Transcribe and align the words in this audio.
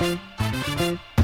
Música 0.00 1.17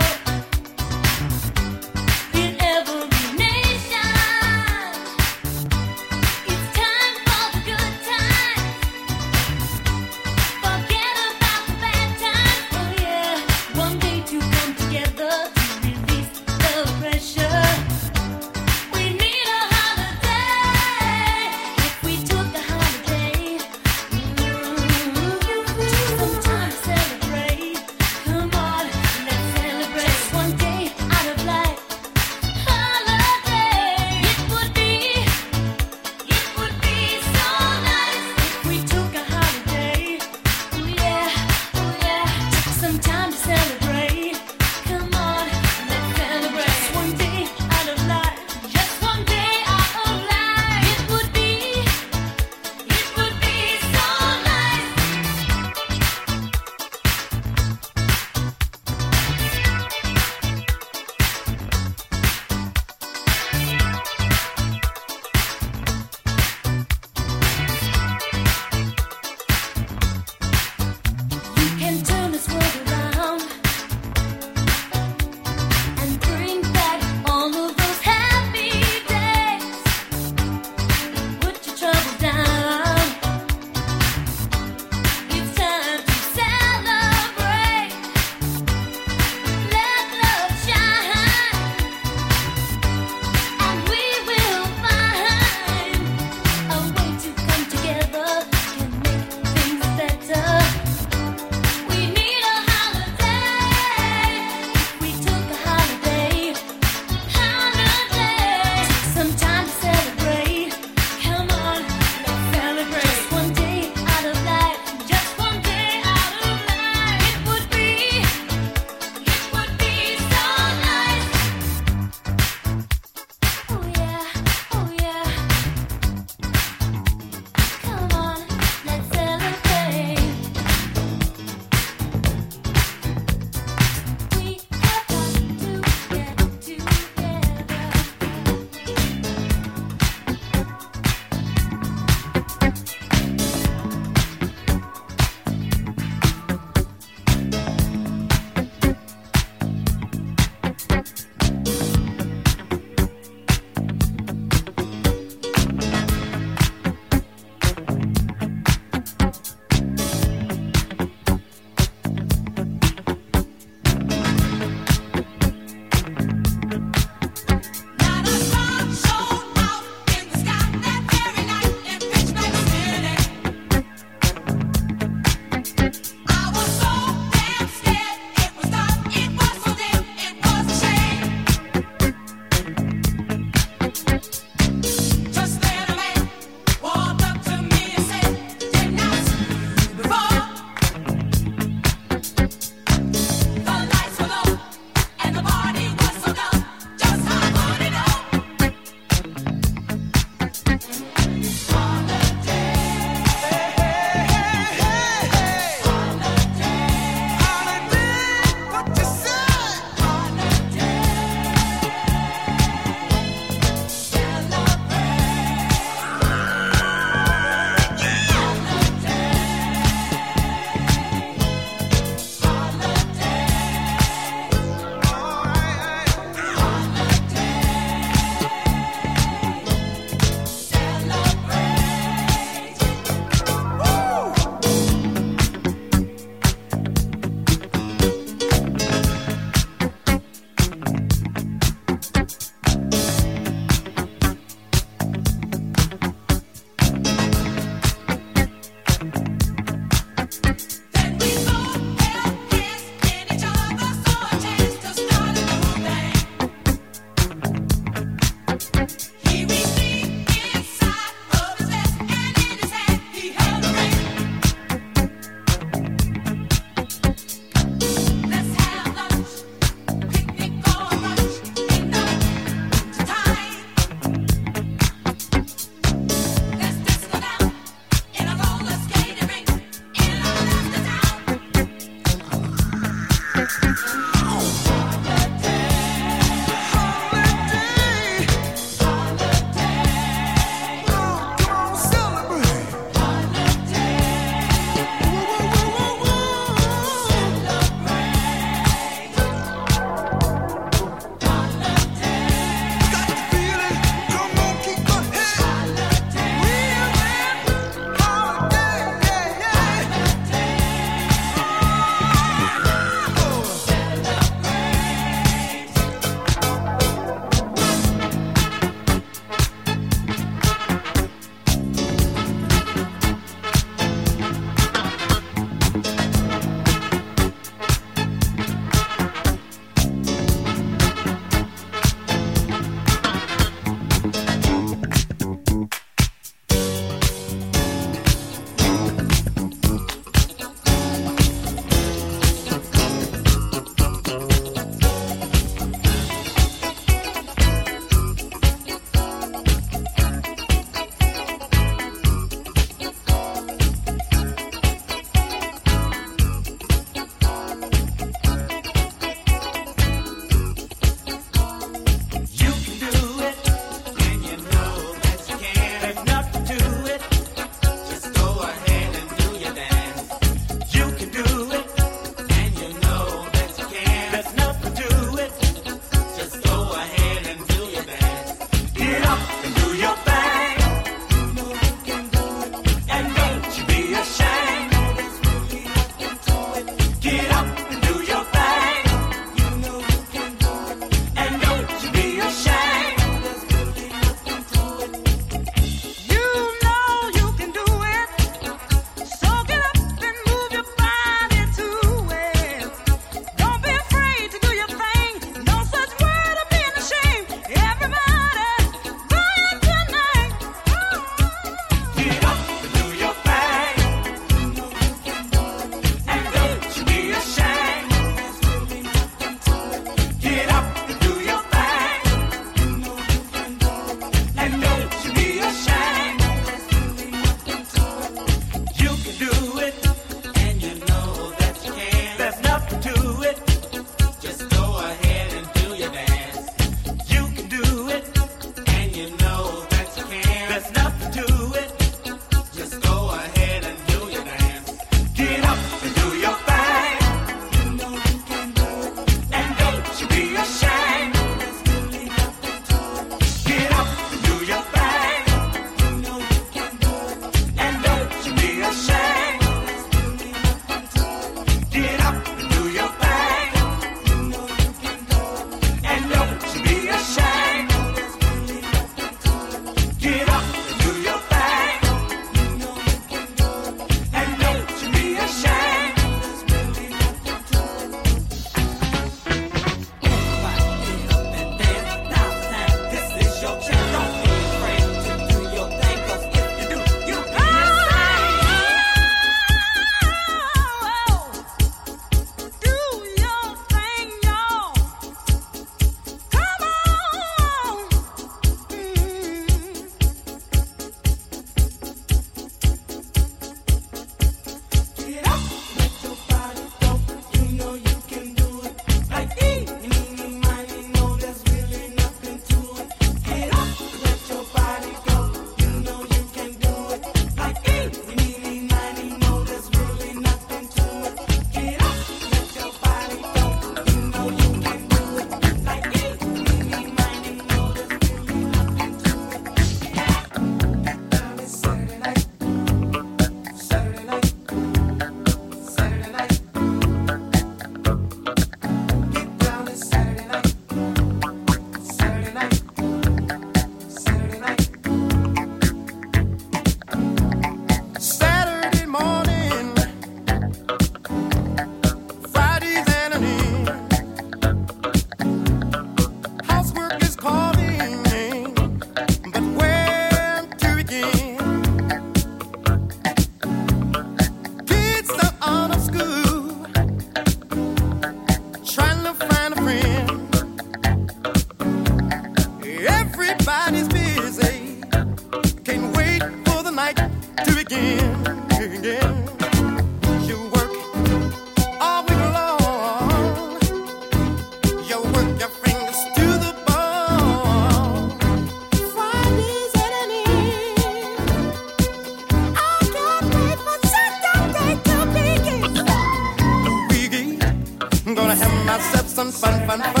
fun, 599.29 599.67
fun, 599.67 599.81
fun. 599.81 600.00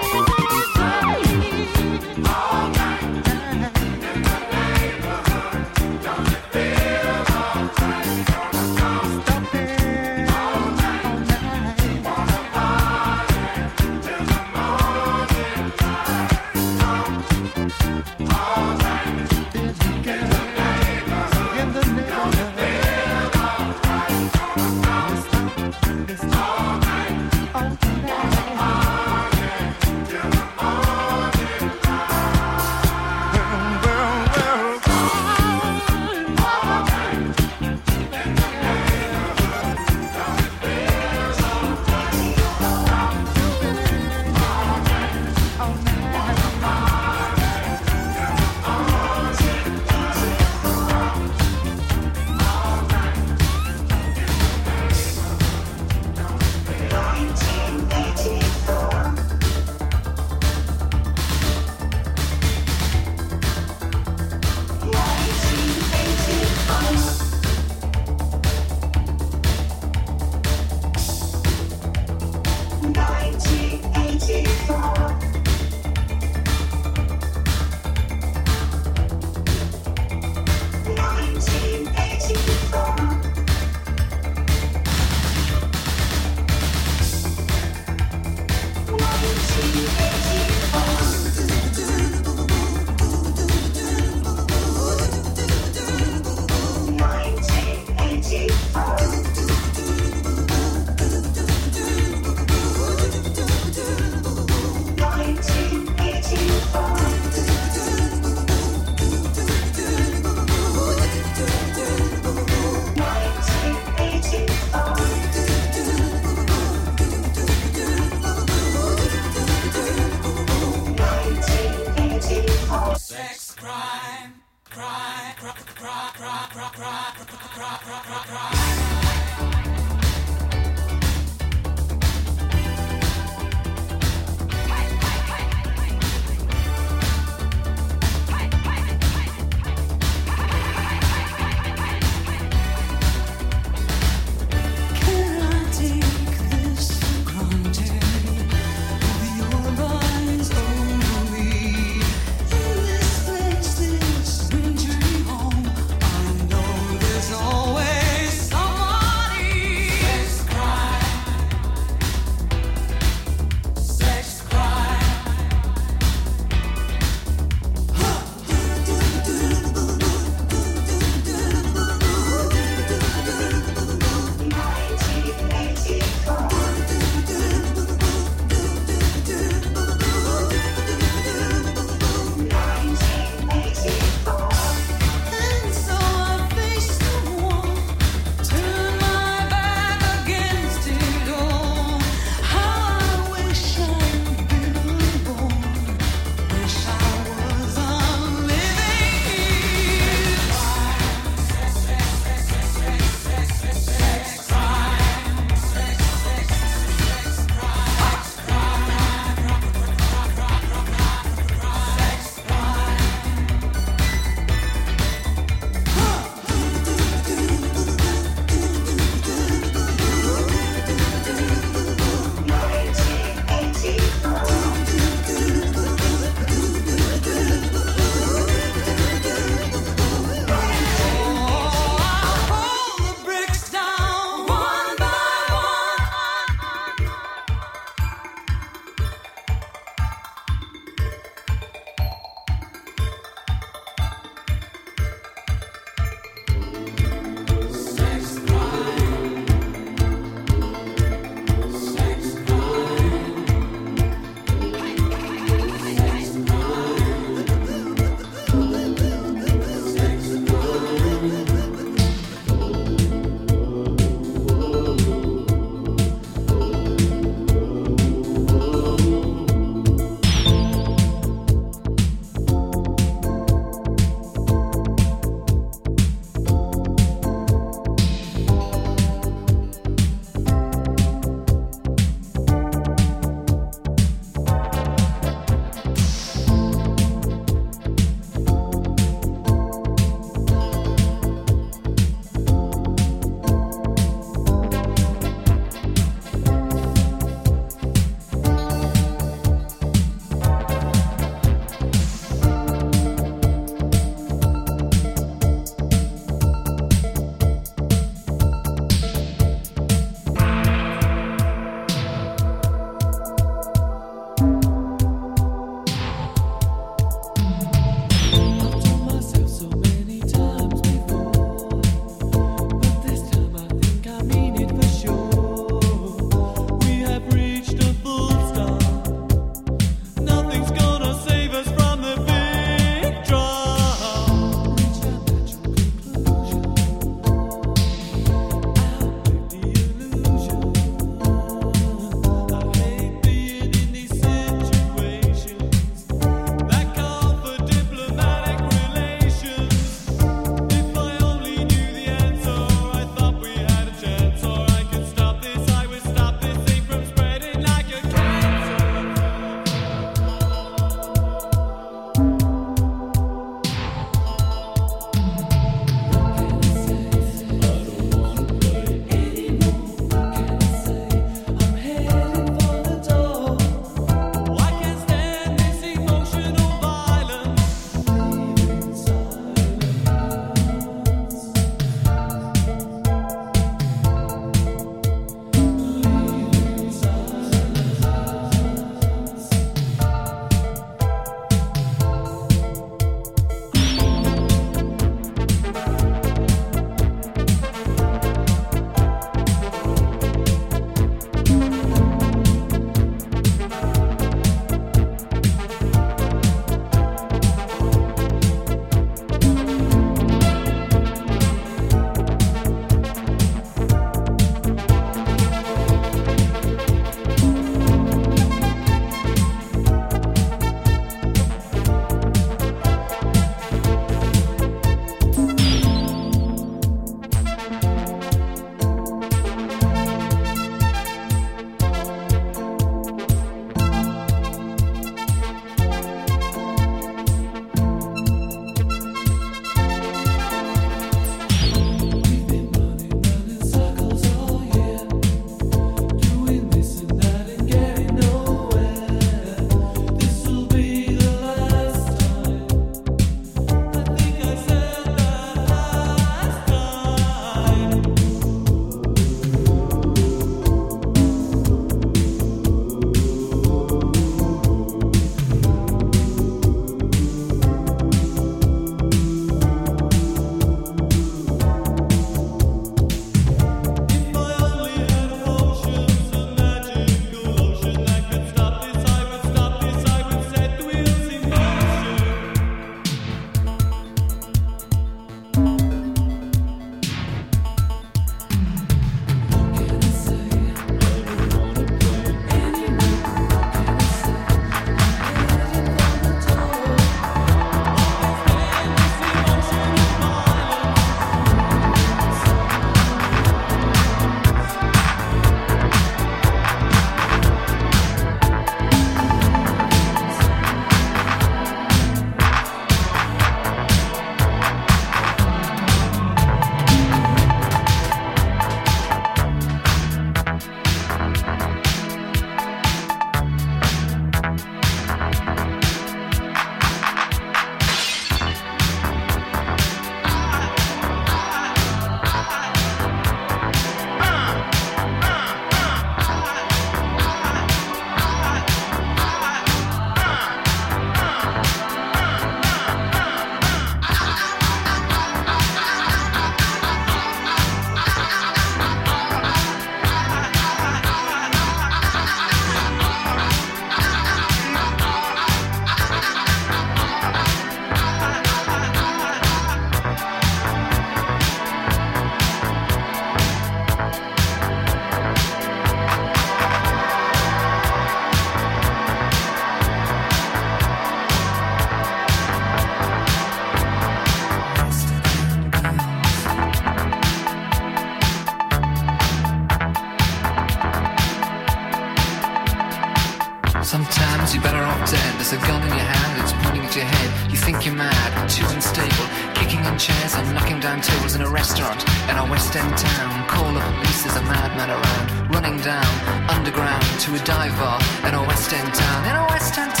distant 599.71 600.00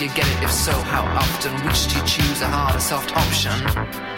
you 0.00 0.08
get 0.14 0.26
it? 0.26 0.42
If 0.42 0.50
so, 0.50 0.72
how 0.72 1.02
often? 1.02 1.52
Which 1.66 1.88
do 1.88 1.98
you 1.98 2.06
choose, 2.06 2.40
a 2.40 2.46
hard 2.46 2.74
or 2.74 2.80
soft 2.80 3.14
option? 3.14 4.09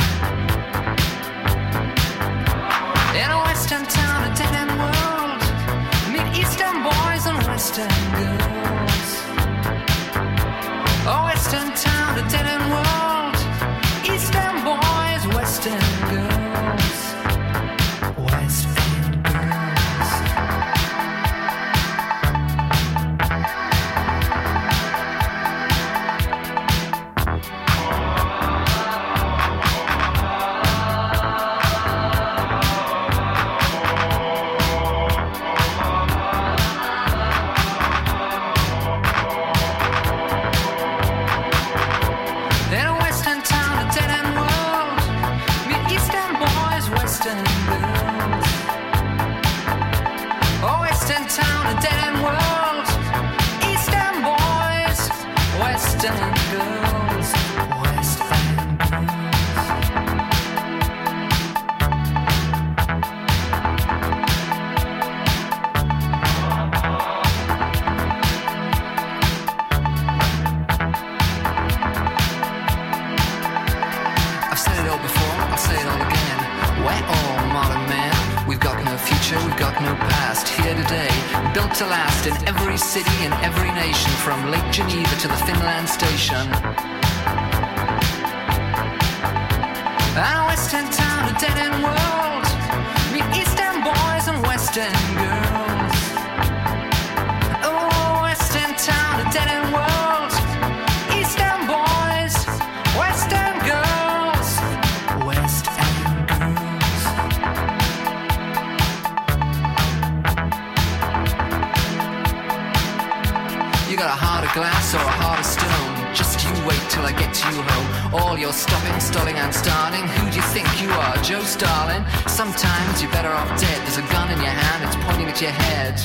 glass 114.55 114.95
or 114.95 114.99
a 114.99 115.15
heart 115.21 115.41
of 115.41 115.47
stone. 115.47 116.15
Just 116.15 116.45
you 116.45 116.53
wait 116.69 116.83
till 116.91 117.05
I 117.05 117.13
get 117.13 117.33
to 117.33 117.45
you 117.49 117.63
home. 117.63 118.15
All 118.15 118.37
your 118.39 118.53
stopping, 118.53 119.01
stalling, 119.01 119.37
and 119.37 119.55
starting. 119.55 120.05
Who 120.05 120.31
do 120.31 120.37
you 120.37 120.47
think 120.53 120.69
you 120.81 120.91
are, 120.91 121.17
Joe 121.25 121.41
Starlin? 121.41 122.05
Sometimes 122.29 123.03
you're 123.03 123.11
better 123.11 123.33
off 123.33 123.49
dead. 123.59 123.79
There's 123.85 123.97
a 123.97 124.07
gun 124.13 124.31
in 124.31 124.39
your 124.45 124.53
hand, 124.53 124.85
it's 124.85 124.97
pointing 125.09 125.29
at 125.33 125.41
your 125.41 125.57
head. 125.57 125.97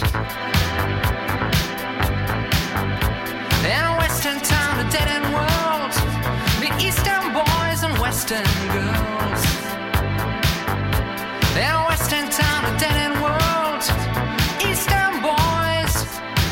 In 3.68 3.84
a 3.84 3.96
western 4.00 4.40
town, 4.40 4.80
a 4.80 4.88
dead 4.96 5.08
end 5.12 5.28
world. 5.36 5.94
The 6.64 6.72
eastern 6.80 7.36
boys 7.36 7.80
and 7.84 7.94
western 8.00 8.48
girls. 8.72 9.44
In 11.52 11.68
a 11.68 11.84
western 11.92 12.28
town, 12.32 12.60
a 12.64 12.74
dead 12.80 12.96
end 12.96 13.18
world. 13.20 13.84
Eastern 14.64 15.20
boys, 15.20 15.96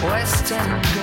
western 0.03 0.94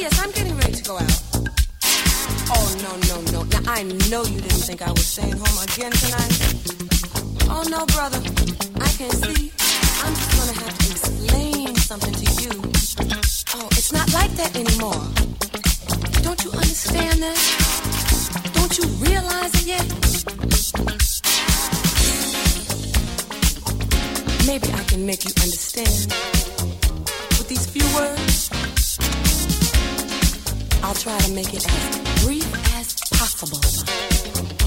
yes, 0.00 0.22
I'm 0.22 0.30
getting 0.30 0.56
ready 0.56 0.74
to 0.74 0.84
go 0.84 0.96
out. 0.96 1.22
Oh, 2.50 2.68
no, 2.82 2.92
no, 3.10 3.20
no. 3.32 3.42
Now, 3.44 3.72
I 3.72 3.82
know 4.10 4.22
you 4.24 4.40
didn't 4.40 4.62
think 4.62 4.82
I 4.82 4.90
was 4.90 5.06
staying 5.06 5.36
home 5.36 5.58
again 5.66 5.92
tonight. 5.92 6.34
Oh, 7.50 7.64
no, 7.68 7.84
brother. 7.86 8.20
I 8.80 8.90
can 8.98 9.10
see. 9.10 9.50
I'm 10.04 10.14
just 10.14 10.30
going 10.36 10.50
to 10.54 10.58
have 10.62 10.78
to 10.78 10.90
explain 10.90 11.74
something 11.76 12.14
to 12.14 12.26
you. 12.42 12.52
Oh, 13.54 13.68
it's 13.72 13.92
not 13.92 14.12
like 14.12 14.30
that 14.32 14.54
anymore. 14.54 15.02
Don't 16.22 16.44
you 16.44 16.52
understand 16.52 17.22
that? 17.22 17.38
Don't 18.54 18.78
you 18.78 18.84
realize 19.02 19.54
it 19.54 19.66
yet? 19.66 19.86
Maybe 24.46 24.72
I 24.72 24.84
can 24.84 25.04
make 25.04 25.24
you 25.24 25.32
understand 25.42 26.14
with 27.38 27.48
these 27.48 27.66
few 27.66 27.84
words. 27.96 28.47
I'll 30.82 30.94
try 30.94 31.18
to 31.18 31.32
make 31.32 31.54
it 31.54 31.66
as 31.66 32.24
brief 32.24 32.46
as 32.74 32.94
possible. 33.18 34.57